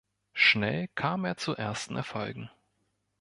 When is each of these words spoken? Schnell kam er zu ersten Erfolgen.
Schnell 0.33 0.87
kam 0.95 1.25
er 1.25 1.37
zu 1.37 1.55
ersten 1.55 1.95
Erfolgen. 1.95 2.49